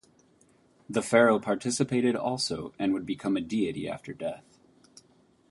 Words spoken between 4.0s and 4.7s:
death.